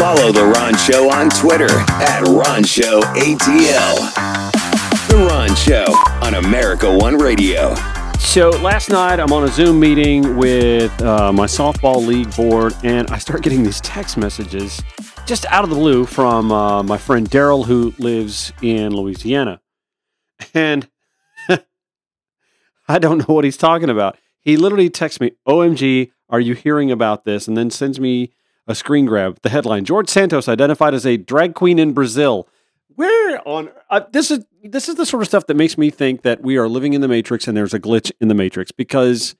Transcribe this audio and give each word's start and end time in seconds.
Follow 0.00 0.32
The 0.32 0.46
Ron 0.46 0.74
Show 0.78 1.10
on 1.10 1.28
Twitter 1.28 1.68
at 1.68 2.22
Ron 2.22 2.64
Show 2.64 3.02
ATL. 3.02 3.96
The 5.08 5.26
Ron 5.28 5.54
Show 5.54 5.84
on 6.26 6.42
America 6.42 6.90
One 6.96 7.18
Radio. 7.18 7.74
So 8.18 8.48
last 8.48 8.88
night 8.88 9.20
I'm 9.20 9.30
on 9.30 9.44
a 9.44 9.48
Zoom 9.48 9.78
meeting 9.78 10.38
with 10.38 11.02
uh, 11.02 11.34
my 11.34 11.44
softball 11.44 12.02
league 12.06 12.34
board, 12.34 12.72
and 12.82 13.10
I 13.10 13.18
start 13.18 13.42
getting 13.42 13.62
these 13.62 13.78
text 13.82 14.16
messages 14.16 14.82
just 15.26 15.44
out 15.50 15.64
of 15.64 15.70
the 15.70 15.76
blue 15.76 16.06
from 16.06 16.50
uh, 16.50 16.82
my 16.82 16.96
friend 16.96 17.28
Daryl, 17.28 17.66
who 17.66 17.92
lives 17.98 18.54
in 18.62 18.96
Louisiana. 18.96 19.60
And 20.54 20.88
I 22.88 22.98
don't 22.98 23.18
know 23.18 23.34
what 23.34 23.44
he's 23.44 23.58
talking 23.58 23.90
about. 23.90 24.16
He 24.40 24.56
literally 24.56 24.88
texts 24.88 25.20
me, 25.20 25.32
OMG, 25.46 26.10
are 26.30 26.40
you 26.40 26.54
hearing 26.54 26.90
about 26.90 27.26
this? 27.26 27.46
And 27.46 27.54
then 27.54 27.70
sends 27.70 28.00
me 28.00 28.32
a 28.70 28.74
screen 28.74 29.04
grab. 29.04 29.38
The 29.42 29.50
headline 29.50 29.84
George 29.84 30.08
Santos 30.08 30.48
identified 30.48 30.94
as 30.94 31.04
a 31.04 31.16
drag 31.16 31.54
queen 31.54 31.78
in 31.78 31.92
Brazil. 31.92 32.48
Where 32.94 33.46
on 33.46 33.70
uh, 33.90 34.02
this 34.12 34.30
is 34.30 34.44
this 34.62 34.88
is 34.88 34.94
the 34.94 35.06
sort 35.06 35.22
of 35.22 35.28
stuff 35.28 35.46
that 35.46 35.56
makes 35.56 35.76
me 35.76 35.90
think 35.90 36.22
that 36.22 36.42
we 36.42 36.56
are 36.56 36.68
living 36.68 36.92
in 36.92 37.00
the 37.00 37.08
matrix 37.08 37.48
and 37.48 37.56
there's 37.56 37.74
a 37.74 37.80
glitch 37.80 38.12
in 38.20 38.28
the 38.28 38.34
matrix 38.34 38.70
because 38.72 39.34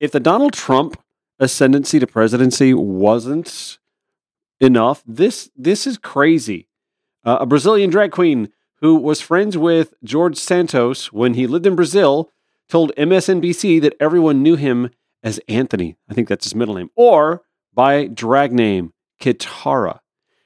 if 0.00 0.12
the 0.12 0.20
Donald 0.20 0.52
Trump 0.52 1.00
ascendancy 1.38 1.98
to 1.98 2.06
presidency 2.06 2.72
wasn't 2.72 3.78
enough, 4.60 5.02
this 5.06 5.50
this 5.56 5.86
is 5.86 5.98
crazy. 5.98 6.68
Uh, 7.22 7.38
a 7.40 7.46
Brazilian 7.46 7.90
drag 7.90 8.12
queen 8.12 8.48
who 8.76 8.96
was 8.96 9.20
friends 9.20 9.58
with 9.58 9.92
George 10.02 10.38
Santos 10.38 11.12
when 11.12 11.34
he 11.34 11.46
lived 11.46 11.66
in 11.66 11.76
Brazil 11.76 12.30
told 12.68 12.92
MSNBC 12.96 13.82
that 13.82 13.94
everyone 14.00 14.42
knew 14.42 14.56
him 14.56 14.90
as 15.22 15.38
Anthony. 15.48 15.96
I 16.08 16.14
think 16.14 16.28
that's 16.28 16.44
his 16.44 16.54
middle 16.54 16.76
name, 16.76 16.90
or 16.94 17.42
by 17.80 18.08
drag 18.08 18.52
name 18.52 18.92
Kitara. 19.22 20.00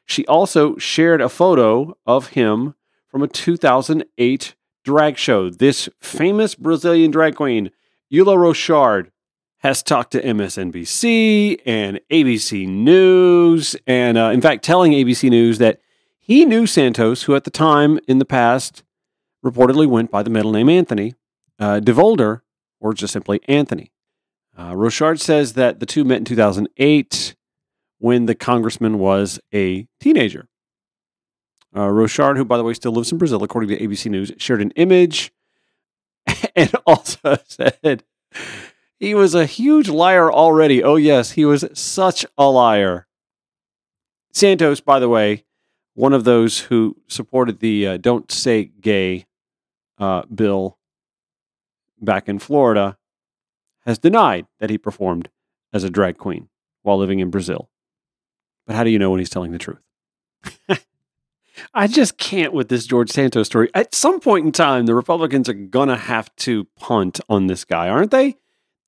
She 0.06 0.24
also 0.26 0.76
shared 0.76 1.20
a 1.20 1.28
photo 1.28 1.96
of 2.06 2.28
him 2.28 2.76
from 3.08 3.22
a 3.22 3.26
2008 3.26 4.54
drag 4.84 5.18
show. 5.18 5.50
This 5.50 5.88
famous 6.00 6.54
Brazilian 6.54 7.10
drag 7.10 7.34
queen, 7.34 7.72
Eula 8.12 8.36
Rochard, 8.36 9.10
has 9.58 9.82
talked 9.82 10.12
to 10.12 10.22
MSNBC 10.22 11.60
and 11.66 11.98
ABC 12.08 12.68
News, 12.68 13.74
and 13.84 14.16
uh, 14.16 14.30
in 14.32 14.40
fact, 14.40 14.64
telling 14.64 14.92
ABC 14.92 15.28
News 15.28 15.58
that 15.58 15.80
he 16.20 16.44
knew 16.44 16.68
Santos, 16.68 17.24
who 17.24 17.34
at 17.34 17.42
the 17.42 17.50
time 17.50 17.98
in 18.06 18.20
the 18.20 18.24
past 18.24 18.84
reportedly 19.44 19.88
went 19.88 20.08
by 20.08 20.22
the 20.22 20.30
middle 20.30 20.52
name 20.52 20.68
Anthony, 20.68 21.16
uh, 21.58 21.80
DeVolder, 21.80 22.42
or 22.78 22.94
just 22.94 23.12
simply 23.12 23.40
Anthony. 23.48 23.90
Uh, 24.56 24.72
Rochard 24.74 25.20
says 25.20 25.54
that 25.54 25.80
the 25.80 25.86
two 25.86 26.04
met 26.04 26.18
in 26.18 26.24
2008 26.24 27.34
when 27.98 28.26
the 28.26 28.34
congressman 28.34 28.98
was 28.98 29.40
a 29.52 29.88
teenager. 30.00 30.48
Uh, 31.76 31.88
Rochard, 31.88 32.36
who 32.36 32.44
by 32.44 32.56
the 32.56 32.62
way 32.62 32.74
still 32.74 32.92
lives 32.92 33.10
in 33.10 33.18
Brazil, 33.18 33.42
according 33.42 33.70
to 33.70 33.78
ABC 33.78 34.10
News, 34.10 34.32
shared 34.38 34.62
an 34.62 34.70
image 34.72 35.32
and 36.56 36.72
also 36.86 37.36
said 37.46 38.04
he 38.98 39.14
was 39.14 39.34
a 39.34 39.46
huge 39.46 39.88
liar 39.88 40.30
already. 40.32 40.82
Oh, 40.82 40.96
yes, 40.96 41.32
he 41.32 41.44
was 41.44 41.64
such 41.72 42.24
a 42.38 42.44
liar. 42.44 43.06
Santos, 44.32 44.80
by 44.80 44.98
the 44.98 45.08
way, 45.08 45.44
one 45.94 46.12
of 46.12 46.24
those 46.24 46.60
who 46.60 46.96
supported 47.08 47.60
the 47.60 47.86
uh, 47.86 47.96
Don't 47.96 48.30
Say 48.30 48.64
Gay 48.64 49.26
uh, 49.98 50.22
bill 50.32 50.78
back 52.00 52.28
in 52.28 52.38
Florida, 52.38 52.96
has 53.84 53.98
denied 53.98 54.46
that 54.60 54.70
he 54.70 54.78
performed 54.78 55.28
as 55.72 55.84
a 55.84 55.90
drag 55.90 56.18
queen 56.18 56.48
while 56.82 56.98
living 56.98 57.20
in 57.20 57.30
Brazil. 57.30 57.68
But 58.66 58.76
how 58.76 58.84
do 58.84 58.90
you 58.90 58.98
know 58.98 59.10
when 59.10 59.20
he's 59.20 59.30
telling 59.30 59.52
the 59.52 59.58
truth? 59.58 59.82
I 61.74 61.86
just 61.86 62.18
can't 62.18 62.52
with 62.52 62.68
this 62.68 62.86
George 62.86 63.10
Santos 63.10 63.46
story. 63.46 63.70
At 63.74 63.94
some 63.94 64.20
point 64.20 64.46
in 64.46 64.52
time, 64.52 64.86
the 64.86 64.94
Republicans 64.94 65.48
are 65.48 65.54
going 65.54 65.88
to 65.88 65.96
have 65.96 66.34
to 66.36 66.64
punt 66.76 67.20
on 67.28 67.46
this 67.46 67.64
guy, 67.64 67.88
aren't 67.88 68.10
they? 68.10 68.36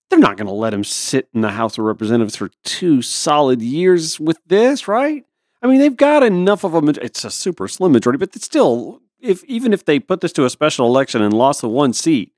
They're 0.08 0.18
not 0.18 0.36
going 0.36 0.46
to 0.46 0.52
let 0.52 0.74
him 0.74 0.84
sit 0.84 1.28
in 1.34 1.40
the 1.40 1.50
House 1.50 1.78
of 1.78 1.84
Representatives 1.84 2.36
for 2.36 2.50
two 2.64 3.02
solid 3.02 3.60
years 3.60 4.20
with 4.20 4.38
this, 4.46 4.86
right? 4.86 5.24
I 5.62 5.66
mean, 5.66 5.80
they've 5.80 5.96
got 5.96 6.22
enough 6.22 6.64
of 6.64 6.74
a. 6.74 7.04
It's 7.04 7.24
a 7.24 7.30
super 7.30 7.66
slim 7.66 7.92
majority, 7.92 8.18
but 8.18 8.34
still, 8.40 9.00
if 9.20 9.42
even 9.44 9.72
if 9.72 9.84
they 9.84 9.98
put 9.98 10.20
this 10.20 10.32
to 10.34 10.44
a 10.44 10.50
special 10.50 10.86
election 10.86 11.22
and 11.22 11.34
lost 11.34 11.60
the 11.60 11.68
one 11.68 11.92
seat, 11.92 12.32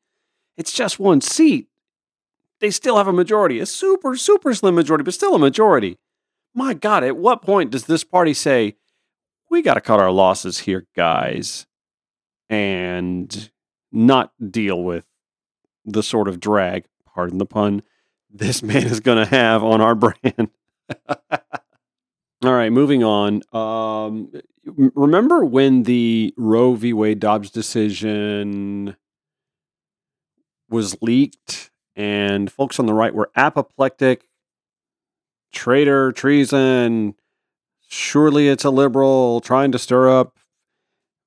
it's 0.57 0.73
just 0.73 0.99
one 0.99 1.21
seat. 1.21 1.68
They 2.61 2.71
still 2.71 2.97
have 2.97 3.09
a 3.09 3.13
majority, 3.13 3.61
a 3.61 3.67
super, 3.67 4.17
super 4.17 4.53
slim 4.55 4.75
majority, 4.75 5.05
but 5.05 5.15
still 5.15 5.35
a 5.35 5.39
majority. 5.39 5.99
My 6.55 6.75
God, 6.75 7.05
at 7.05 7.17
what 7.17 7.43
point 7.43 7.71
does 7.71 7.85
this 7.85 8.05
party 8.05 8.35
say, 8.35 8.77
we 9.51 9.63
got 9.63 9.75
to 9.75 9.81
cut 9.81 10.01
our 10.01 10.11
losses 10.11 10.61
here, 10.61 10.87
guys, 10.97 11.67
and 12.51 13.51
not 13.93 14.33
deal 14.51 14.83
with 14.83 15.05
the 15.85 16.03
sort 16.03 16.29
of 16.29 16.41
drag, 16.41 16.85
pardon 17.07 17.39
the 17.39 17.47
pun, 17.47 17.83
this 18.31 18.63
man 18.63 18.87
is 18.87 19.01
going 19.01 19.19
to 19.19 19.31
have 19.31 19.63
on 19.63 19.81
our 19.81 19.95
brand? 19.95 20.51
All 22.45 22.53
right, 22.53 22.71
moving 22.71 23.03
on. 23.03 23.43
Um, 23.53 24.33
remember 24.65 25.45
when 25.45 25.85
the 25.85 26.35
Roe 26.37 26.75
v. 26.75 26.93
Wade 26.93 27.21
Dobbs 27.21 27.51
decision 27.51 28.97
was 30.69 31.01
leaked 31.01 31.71
and 31.99 32.51
folks 32.51 32.79
on 32.79 32.87
the 32.87 32.95
right 32.95 33.13
were 33.13 33.31
apoplectic, 33.35 34.29
traitor, 35.53 36.13
treason, 36.13 37.15
surely 37.89 38.49
it's 38.49 38.65
a 38.65 38.71
liberal 38.71 39.41
trying 39.41 39.73
to 39.73 39.79
stir 39.79 40.09
up 40.09 40.39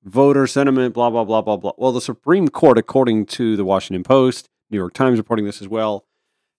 voter 0.02 0.46
sentiment, 0.46 0.94
blah, 0.94 1.10
blah, 1.10 1.24
blah, 1.24 1.42
blah, 1.42 1.56
blah. 1.56 1.72
Well, 1.76 1.92
the 1.92 2.00
Supreme 2.00 2.48
Court, 2.48 2.78
according 2.78 3.26
to 3.26 3.54
the 3.54 3.64
Washington 3.64 4.02
Post, 4.02 4.48
New 4.70 4.78
York 4.78 4.94
Times 4.94 5.18
reporting 5.18 5.44
this 5.44 5.60
as 5.60 5.68
well, 5.68 6.06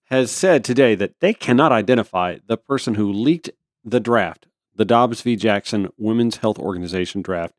has 0.05 0.31
said 0.31 0.63
today 0.63 0.95
that 0.95 1.19
they 1.19 1.33
cannot 1.33 1.71
identify 1.71 2.37
the 2.45 2.55
person 2.55 2.95
who 2.95 3.11
leaked 3.11 3.49
the 3.83 3.99
draft, 3.99 4.45
the 4.75 4.85
Dobbs 4.85 5.21
v. 5.21 5.35
Jackson 5.35 5.89
Women's 5.97 6.37
Health 6.37 6.59
Organization 6.59 7.21
draft 7.21 7.55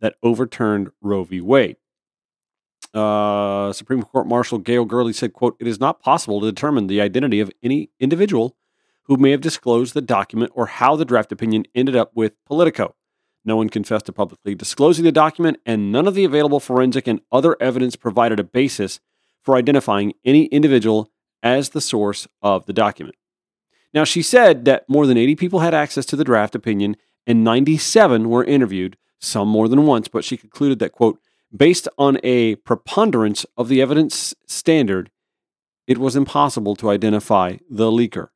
that 0.00 0.14
overturned 0.22 0.90
Roe 1.02 1.24
v. 1.24 1.40
Wade. 1.40 1.76
Uh, 2.92 3.72
Supreme 3.72 4.02
Court 4.02 4.26
Marshal 4.26 4.58
Gail 4.58 4.86
Curley 4.86 5.12
said, 5.12 5.32
quote, 5.32 5.56
it 5.60 5.66
is 5.66 5.78
not 5.78 6.00
possible 6.00 6.40
to 6.40 6.50
determine 6.50 6.86
the 6.86 7.00
identity 7.00 7.40
of 7.40 7.50
any 7.62 7.90
individual 8.00 8.56
who 9.04 9.16
may 9.16 9.30
have 9.30 9.40
disclosed 9.40 9.94
the 9.94 10.00
document 10.00 10.52
or 10.54 10.66
how 10.66 10.96
the 10.96 11.04
draft 11.04 11.32
opinion 11.32 11.64
ended 11.74 11.94
up 11.94 12.10
with 12.14 12.32
Politico. 12.44 12.94
No 13.44 13.56
one 13.56 13.68
confessed 13.68 14.06
to 14.06 14.12
publicly 14.12 14.54
disclosing 14.54 15.04
the 15.04 15.12
document, 15.12 15.58
and 15.64 15.90
none 15.90 16.06
of 16.06 16.14
the 16.14 16.24
available 16.24 16.60
forensic 16.60 17.06
and 17.06 17.20
other 17.32 17.56
evidence 17.60 17.96
provided 17.96 18.38
a 18.38 18.44
basis 18.44 19.00
for 19.42 19.56
identifying 19.56 20.12
any 20.24 20.44
individual 20.46 21.10
as 21.42 21.70
the 21.70 21.80
source 21.80 22.28
of 22.42 22.66
the 22.66 22.72
document. 22.72 23.16
Now, 23.94 24.04
she 24.04 24.22
said 24.22 24.64
that 24.66 24.88
more 24.88 25.06
than 25.06 25.16
80 25.16 25.36
people 25.36 25.60
had 25.60 25.74
access 25.74 26.04
to 26.06 26.16
the 26.16 26.24
draft 26.24 26.54
opinion 26.54 26.96
and 27.26 27.42
97 27.42 28.28
were 28.28 28.44
interviewed, 28.44 28.96
some 29.18 29.48
more 29.48 29.68
than 29.68 29.86
once, 29.86 30.08
but 30.08 30.24
she 30.24 30.36
concluded 30.36 30.78
that, 30.78 30.92
quote, 30.92 31.18
based 31.54 31.88
on 31.98 32.18
a 32.22 32.56
preponderance 32.56 33.44
of 33.56 33.68
the 33.68 33.82
evidence 33.82 34.34
standard, 34.46 35.10
it 35.86 35.98
was 35.98 36.16
impossible 36.16 36.76
to 36.76 36.90
identify 36.90 37.56
the 37.68 37.90
leaker. 37.90 38.28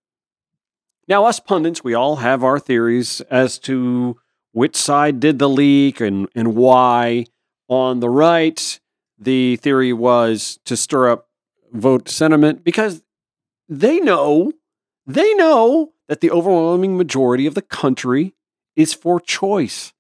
Now, 1.06 1.26
us 1.26 1.38
pundits, 1.38 1.84
we 1.84 1.94
all 1.94 2.16
have 2.16 2.42
our 2.42 2.58
theories 2.58 3.20
as 3.22 3.58
to 3.60 4.18
which 4.52 4.76
side 4.76 5.20
did 5.20 5.38
the 5.38 5.48
leak 5.48 6.00
and, 6.00 6.28
and 6.34 6.54
why. 6.54 7.26
On 7.66 8.00
the 8.00 8.10
right, 8.10 8.80
the 9.18 9.56
theory 9.56 9.92
was 9.92 10.58
to 10.66 10.76
stir 10.76 11.08
up 11.08 11.28
vote 11.72 12.10
sentiment 12.10 12.62
because 12.62 13.02
they 13.68 14.00
know, 14.00 14.52
they 15.06 15.32
know 15.34 15.92
that 16.08 16.20
the 16.20 16.30
overwhelming 16.30 16.96
majority 16.96 17.46
of 17.46 17.54
the 17.54 17.62
country 17.62 18.34
is 18.76 18.92
for 18.92 19.18
choice. 19.18 19.93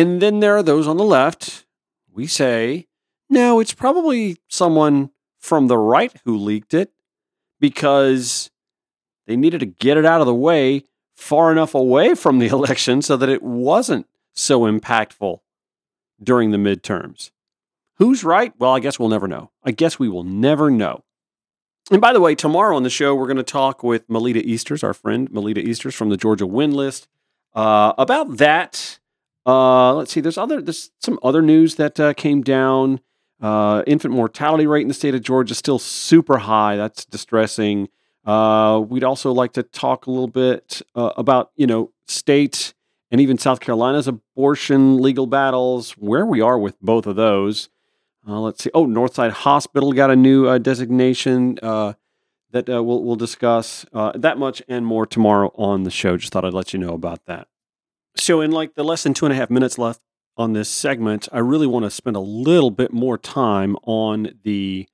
And 0.00 0.22
then 0.22 0.40
there 0.40 0.56
are 0.56 0.62
those 0.62 0.88
on 0.88 0.96
the 0.96 1.04
left. 1.04 1.66
We 2.10 2.26
say, 2.26 2.86
no, 3.28 3.60
it's 3.60 3.74
probably 3.74 4.38
someone 4.48 5.10
from 5.38 5.66
the 5.66 5.76
right 5.76 6.10
who 6.24 6.38
leaked 6.38 6.72
it 6.72 6.90
because 7.60 8.50
they 9.26 9.36
needed 9.36 9.60
to 9.60 9.66
get 9.66 9.98
it 9.98 10.06
out 10.06 10.22
of 10.22 10.26
the 10.26 10.34
way 10.34 10.84
far 11.14 11.52
enough 11.52 11.74
away 11.74 12.14
from 12.14 12.38
the 12.38 12.46
election 12.56 13.02
so 13.02 13.18
that 13.18 13.28
it 13.28 13.42
wasn't 13.42 14.06
so 14.32 14.60
impactful 14.60 15.40
during 16.22 16.50
the 16.50 16.56
midterms. 16.56 17.30
Who's 17.96 18.24
right? 18.24 18.54
Well, 18.58 18.74
I 18.74 18.80
guess 18.80 18.98
we'll 18.98 19.10
never 19.10 19.28
know. 19.28 19.50
I 19.62 19.70
guess 19.70 19.98
we 19.98 20.08
will 20.08 20.24
never 20.24 20.70
know. 20.70 21.04
And 21.90 22.00
by 22.00 22.14
the 22.14 22.22
way, 22.22 22.34
tomorrow 22.34 22.74
on 22.74 22.84
the 22.84 22.88
show, 22.88 23.14
we're 23.14 23.26
going 23.26 23.36
to 23.36 23.42
talk 23.42 23.84
with 23.84 24.08
Melita 24.08 24.40
Easters, 24.40 24.82
our 24.82 24.94
friend 24.94 25.30
Melita 25.30 25.60
Easters 25.60 25.94
from 25.94 26.08
the 26.08 26.16
Georgia 26.16 26.46
Win 26.46 26.72
List, 26.72 27.06
uh, 27.52 27.92
about 27.98 28.38
that. 28.38 28.96
Uh, 29.46 29.94
let's 29.94 30.12
see. 30.12 30.20
There's 30.20 30.38
other. 30.38 30.60
There's 30.60 30.90
some 31.00 31.18
other 31.22 31.42
news 31.42 31.76
that 31.76 31.98
uh, 31.98 32.12
came 32.14 32.42
down. 32.42 33.00
Uh, 33.40 33.82
infant 33.86 34.12
mortality 34.12 34.66
rate 34.66 34.82
in 34.82 34.88
the 34.88 34.94
state 34.94 35.14
of 35.14 35.22
Georgia 35.22 35.52
is 35.52 35.58
still 35.58 35.78
super 35.78 36.38
high. 36.38 36.76
That's 36.76 37.06
distressing. 37.06 37.88
Uh, 38.26 38.84
we'd 38.86 39.02
also 39.02 39.32
like 39.32 39.54
to 39.54 39.62
talk 39.62 40.06
a 40.06 40.10
little 40.10 40.28
bit 40.28 40.82
uh, 40.94 41.12
about, 41.16 41.50
you 41.56 41.66
know, 41.66 41.90
state 42.06 42.74
and 43.10 43.18
even 43.18 43.38
South 43.38 43.60
Carolina's 43.60 44.06
abortion 44.06 45.00
legal 45.00 45.26
battles, 45.26 45.92
where 45.92 46.26
we 46.26 46.42
are 46.42 46.58
with 46.58 46.78
both 46.82 47.06
of 47.06 47.16
those. 47.16 47.70
Uh, 48.28 48.38
let's 48.40 48.62
see. 48.62 48.70
Oh, 48.74 48.86
Northside 48.86 49.30
Hospital 49.30 49.92
got 49.92 50.10
a 50.10 50.16
new 50.16 50.58
designation 50.58 51.54
that 51.62 51.94
we'll, 52.68 53.02
we'll 53.02 53.16
discuss. 53.16 53.86
That 53.92 54.36
much 54.36 54.62
and 54.68 54.84
more 54.84 55.06
tomorrow 55.06 55.50
on 55.54 55.84
the 55.84 55.90
show. 55.90 56.18
Just 56.18 56.34
thought 56.34 56.44
I'd 56.44 56.52
let 56.52 56.74
you 56.74 56.78
know 56.78 56.92
about 56.92 57.24
that. 57.24 57.48
So, 58.16 58.40
in 58.40 58.50
like 58.50 58.74
the 58.74 58.84
less 58.84 59.02
than 59.02 59.14
two 59.14 59.26
and 59.26 59.32
a 59.32 59.36
half 59.36 59.50
minutes 59.50 59.78
left 59.78 60.00
on 60.36 60.52
this 60.52 60.68
segment, 60.68 61.28
I 61.32 61.38
really 61.38 61.66
want 61.66 61.84
to 61.84 61.90
spend 61.90 62.16
a 62.16 62.20
little 62.20 62.70
bit 62.70 62.92
more 62.92 63.18
time 63.18 63.76
on 63.84 64.38
the 64.42 64.88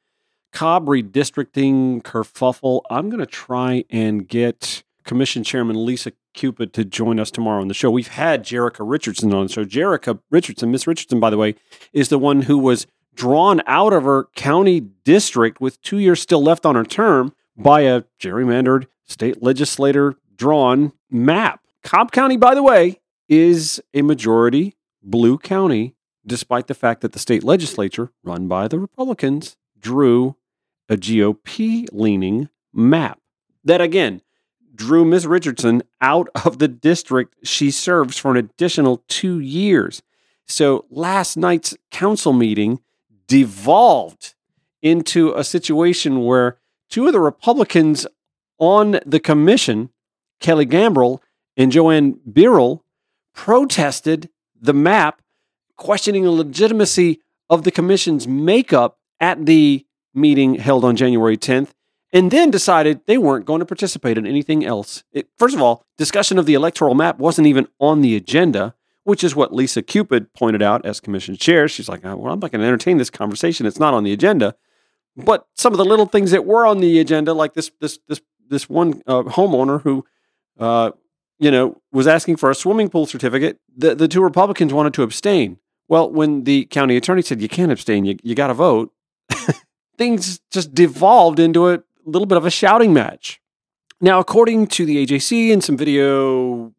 Cobb 0.53 0.87
redistricting 0.87 2.03
kerfuffle. 2.03 2.83
I'm 2.91 3.11
going 3.11 3.21
to 3.21 3.27
try 3.27 3.85
and 3.91 4.27
get 4.27 4.85
Commission 5.05 5.45
Chairman 5.45 5.85
Lisa 5.85 6.13
Cupid 6.35 6.73
to 6.75 6.85
join 6.85 7.19
us 7.19 7.31
tomorrow 7.31 7.61
on 7.63 7.69
the 7.69 7.75
show. 7.75 7.91
We've 7.91 8.09
had 8.09 8.45
Jerica 8.45 8.81
Richardson 8.81 9.33
on 9.33 9.47
the 9.47 9.53
show. 9.53 9.65
Jerica 9.65 10.19
Richardson, 10.31 10.71
Miss 10.71 10.87
Richardson, 10.87 11.21
by 11.21 11.31
the 11.31 11.39
way, 11.39 11.55
is 11.93 12.11
the 12.11 12.19
one 12.19 12.43
who 12.43 12.59
was 12.59 12.87
drawn 13.15 13.63
out 13.67 13.93
of 13.93 14.05
her 14.05 14.29
county 14.35 14.81
district 14.81 15.61
with 15.61 15.81
two 15.81 15.99
years 15.99 16.21
still 16.21 16.43
left 16.43 16.67
on 16.67 16.75
her 16.75 16.85
term 16.85 17.33
by 17.57 17.81
a 17.83 18.03
gerrymandered 18.21 18.87
state 19.07 19.43
legislator 19.43 20.15
drawn 20.37 20.93
map. 21.11 21.61
Cobb 21.83 22.13
County, 22.13 22.37
by 22.37 22.55
the 22.55 22.63
way, 22.63 23.01
is 23.29 23.81
a 23.95 24.03
majority 24.03 24.77
blue 25.03 25.39
county, 25.39 25.95
despite 26.27 26.67
the 26.67 26.75
fact 26.75 27.01
that 27.01 27.13
the 27.13 27.19
state 27.19 27.45
legislature, 27.45 28.11
run 28.25 28.49
by 28.49 28.69
the 28.69 28.79
Republicans, 28.79 29.57
drew 29.79 30.37
a 30.89 30.97
GOP 30.97 31.87
leaning 31.93 32.49
map. 32.73 33.21
That 33.65 33.81
again 33.81 34.23
drew 34.75 35.05
Ms. 35.05 35.27
Richardson 35.27 35.83
out 36.01 36.29
of 36.45 36.59
the 36.59 36.69
district 36.69 37.35
she 37.43 37.71
serves 37.71 38.19
for 38.19 38.31
an 38.31 38.37
additional 38.37 39.03
two 39.09 39.41
years. 39.41 40.03
So 40.47 40.85
last 40.91 41.37
night's 41.37 41.75
council 41.91 42.33
meeting 42.33 42.81
devolved 43.27 44.35
into 44.83 45.33
a 45.33 45.43
situation 45.43 46.25
where 46.25 46.59
two 46.89 47.07
of 47.07 47.13
the 47.13 47.21
Republicans 47.21 48.07
on 48.59 49.01
the 49.05 49.19
commission, 49.19 49.91
Keli 50.41 50.67
Gambrill 50.67 51.21
and 51.57 51.73
JoAnn 51.73 52.19
Birrell, 52.25 52.83
protested 53.37 54.29
the 54.61 54.73
map, 54.73 55.23
questioning 55.77 56.25
the 56.25 56.31
legitimacy 56.33 57.21
of 57.49 57.63
the 57.63 57.71
commission's 57.71 58.27
makeup 58.27 58.99
at 59.21 59.47
the 59.47 59.87
meeting 60.13 60.55
held 60.57 60.85
on 60.85 60.97
January 60.97 61.37
10th, 61.37 61.71
and 62.13 62.31
then 62.31 62.51
decided 62.51 63.01
they 63.07 63.19
weren't 63.19 63.45
going 63.45 63.61
to 63.61 63.67
participate 63.67 64.17
in 64.19 64.27
anything 64.27 64.65
else. 64.65 65.05
It, 65.13 65.29
first 65.39 65.55
of 65.55 65.63
all, 65.63 65.85
discussion 65.99 66.39
of 66.39 66.47
the 66.47 66.55
electoral 66.55 66.95
map 66.95 67.19
wasn't 67.19 67.47
even 67.47 67.69
on 67.79 68.01
the 68.01 68.17
agenda, 68.17 68.75
which 69.05 69.23
is 69.23 69.37
what 69.37 69.55
Lisa 69.55 69.83
Cupid 69.83 70.33
pointed 70.33 70.63
out 70.63 70.85
as 70.87 70.99
commission 70.99 71.37
chair. 71.37 71.69
She's 71.69 71.89
like, 71.89 72.03
well, 72.03 72.29
I'm 72.29 72.41
not 72.41 72.51
going 72.51 72.63
to 72.63 72.67
entertain 72.67 72.97
this 72.97 73.11
conversation. 73.11 73.67
It's 73.67 73.79
not 73.79 73.95
on 73.95 74.03
the 74.03 74.13
agenda. 74.13 74.57
But 75.17 75.47
some 75.55 75.73
of 75.73 75.79
the 75.79 75.85
little 75.85 76.07
things 76.07 76.31
that 76.31 76.45
were 76.45 76.67
on 76.67 76.79
the 76.79 76.99
agenda, 77.01 77.33
like 77.33 77.55
this 77.55 77.71
this 77.81 77.99
this 78.09 78.21
this 78.49 78.69
one 78.69 79.03
uh, 79.07 79.23
homeowner 79.23 79.81
who, 79.81 80.05
uh, 80.59 80.93
you 81.39 81.51
know, 81.51 81.81
was 81.93 82.07
asking 82.07 82.37
for 82.37 82.51
a 82.51 82.55
swimming 82.55 82.89
pool 82.89 83.07
certificate, 83.07 83.59
the 83.77 83.95
the 83.95 84.09
two 84.09 84.23
Republicans 84.23 84.73
wanted 84.73 84.95
to 84.95 85.03
abstain. 85.03 85.59
Well, 85.89 86.11
when 86.11 86.45
the 86.45 86.65
county 86.67 86.97
attorney 86.97 87.23
said 87.23 87.41
you 87.41 87.49
can't 87.49 87.73
abstain, 87.73 88.05
you 88.05 88.17
you 88.23 88.35
got 88.35 88.49
to 88.49 88.55
vote, 88.55 88.93
things 89.99 90.41
just 90.51 90.75
devolved 90.75 91.39
into 91.39 91.69
a 91.69 91.83
little 92.05 92.27
bit 92.27 92.39
of 92.39 92.47
a 92.47 92.51
shouting 92.51 92.93
match. 92.93 93.41
Now, 94.01 94.19
according 94.19 94.67
to 94.69 94.85
the 94.85 95.07
AJC 95.07 95.53
and 95.53 95.63
some 95.63 95.77
video 95.77 96.73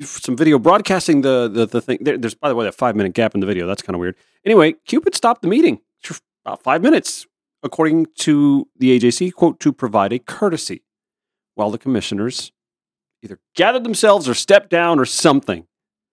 some 0.00 0.36
video 0.36 0.58
broadcasting 0.58 1.22
the 1.22 1.48
the, 1.48 1.66
the 1.66 1.80
thing. 1.80 1.98
There, 2.00 2.16
there's 2.16 2.34
by 2.34 2.48
the 2.48 2.54
way 2.54 2.64
that 2.64 2.74
five 2.74 2.96
minute 2.96 3.14
gap 3.14 3.34
in 3.34 3.40
the 3.40 3.46
video. 3.46 3.66
That's 3.66 3.82
kind 3.82 3.94
of 3.94 4.00
weird. 4.00 4.16
Anyway, 4.44 4.74
Cupid 4.86 5.14
stopped 5.14 5.42
the 5.42 5.48
meeting 5.48 5.80
for 6.00 6.16
about 6.44 6.62
five 6.62 6.82
minutes, 6.82 7.26
according 7.62 8.06
to 8.16 8.68
the 8.76 8.98
AJC. 8.98 9.32
Quote 9.32 9.60
to 9.60 9.72
provide 9.72 10.12
a 10.12 10.18
courtesy, 10.18 10.82
while 11.54 11.70
the 11.70 11.78
commissioners 11.78 12.52
either 13.22 13.38
gathered 13.54 13.84
themselves 13.84 14.28
or 14.28 14.34
stepped 14.34 14.70
down 14.70 14.98
or 14.98 15.04
something. 15.04 15.66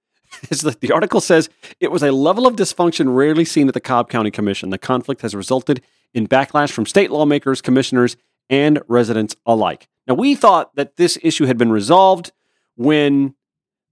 As 0.52 0.62
the, 0.62 0.72
the 0.72 0.92
article 0.92 1.22
says, 1.22 1.50
it 1.80 1.92
was 1.92 2.04
a 2.04 2.12
level 2.12 2.48
of 2.48 2.56
dysfunction 2.56 3.16
rarely 3.16 3.46
seen 3.46 3.68
at 3.68 3.74
the 3.74 3.80
Cobb 3.80 4.10
County 4.10 4.32
Commission. 4.32 4.70
The 4.70 4.78
conflict 4.78 5.22
has 5.22 5.36
resulted 5.36 5.82
in 6.14 6.28
backlash 6.28 6.72
from 6.72 6.86
state 6.86 7.12
lawmakers, 7.12 7.62
commissioners, 7.62 8.18
and 8.50 8.82
residents 8.88 9.36
alike. 9.46 9.88
Now, 10.08 10.14
we 10.16 10.36
thought 10.36 10.76
that 10.76 10.98
this 10.98 11.18
issue 11.24 11.46
had 11.46 11.58
been 11.58 11.72
resolved 11.72 12.32
when 12.76 13.36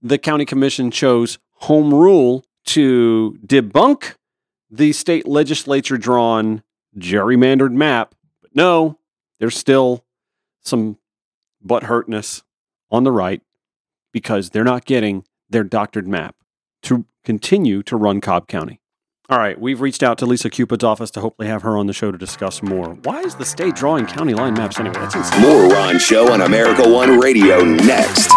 the 0.02 0.18
county 0.18 0.44
commission 0.44 0.90
chose 0.90 1.38
home 1.52 1.92
rule 1.92 2.44
to 2.66 3.38
debunk 3.44 4.14
the 4.70 4.92
state 4.92 5.26
legislature 5.26 5.96
drawn 5.96 6.62
gerrymandered 6.96 7.72
map. 7.72 8.14
But 8.42 8.54
no, 8.54 8.98
there's 9.38 9.56
still 9.56 10.04
some 10.62 10.98
butthurtness 11.64 12.42
on 12.94 13.04
the 13.04 13.12
right 13.12 13.42
because 14.12 14.50
they're 14.50 14.64
not 14.64 14.84
getting 14.84 15.24
their 15.50 15.64
doctored 15.64 16.06
map 16.08 16.36
to 16.82 17.06
continue 17.24 17.82
to 17.82 17.96
run 17.96 18.20
Cobb 18.20 18.48
County. 18.48 18.80
All 19.30 19.38
right, 19.38 19.58
we've 19.58 19.80
reached 19.80 20.02
out 20.02 20.18
to 20.18 20.26
Lisa 20.26 20.50
Cupid's 20.50 20.84
office 20.84 21.10
to 21.12 21.20
hopefully 21.20 21.48
have 21.48 21.62
her 21.62 21.78
on 21.78 21.86
the 21.86 21.94
show 21.94 22.12
to 22.12 22.18
discuss 22.18 22.62
more. 22.62 22.90
Why 23.04 23.20
is 23.20 23.34
the 23.34 23.46
state 23.46 23.74
drawing 23.74 24.04
county 24.04 24.34
line 24.34 24.52
maps 24.52 24.78
anyway? 24.78 24.96
That's 24.96 25.14
insane. 25.14 25.40
More 25.40 25.66
Ron 25.68 25.98
Show 25.98 26.30
on 26.30 26.42
America 26.42 26.86
One 26.86 27.18
Radio 27.18 27.64
next. 27.64 28.34